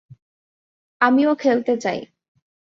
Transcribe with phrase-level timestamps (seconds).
[1.01, 1.99] আমিও খেলতে চাই।